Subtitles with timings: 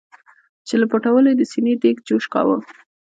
[0.67, 2.57] چې له پټولو یې د سینې دیګ جوش کاوه.